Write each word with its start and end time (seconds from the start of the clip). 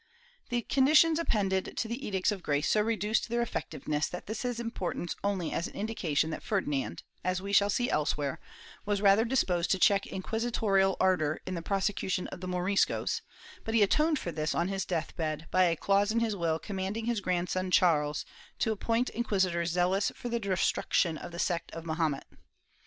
^ 0.45 0.49
The 0.49 0.63
conditions 0.63 1.19
appended 1.19 1.77
to 1.77 1.87
Edicts 1.93 2.31
of 2.31 2.41
Grace 2.41 2.67
so 2.71 2.81
reduced 2.81 3.29
their 3.29 3.43
effectiveness 3.43 4.07
that 4.07 4.25
this 4.25 4.41
has 4.41 4.59
importance 4.59 5.15
only 5.23 5.51
as 5.51 5.67
an 5.67 5.75
indication 5.75 6.31
that 6.31 6.41
Ferdinand, 6.41 7.03
as 7.23 7.39
we 7.39 7.53
shall 7.53 7.69
see 7.69 7.87
elsewhere, 7.87 8.39
was 8.83 8.99
rather 8.99 9.23
disposed 9.23 9.69
to 9.69 9.77
check 9.77 10.07
inquisitorial 10.07 10.97
ardor 10.99 11.39
in 11.45 11.53
the 11.53 11.61
prosecution 11.61 12.27
of 12.29 12.39
Moriscos, 12.39 13.21
but 13.63 13.75
he 13.75 13.83
atoned 13.83 14.17
for 14.17 14.31
this 14.31 14.55
on 14.55 14.69
his 14.69 14.85
death 14.85 15.15
bed, 15.15 15.47
by 15.51 15.65
a 15.65 15.75
clause 15.75 16.11
in 16.11 16.19
his 16.19 16.35
will 16.35 16.57
commanding 16.57 17.05
his 17.05 17.21
grandson 17.21 17.69
Charles 17.69 18.25
to 18.57 18.71
appoint 18.71 19.09
inquisitors 19.11 19.69
zealous 19.69 20.11
for 20.15 20.29
the 20.29 20.39
destruction 20.39 21.15
of 21.15 21.31
the 21.31 21.37
sect 21.37 21.71
of 21.73 21.85
Mahomet.' 21.85 22.25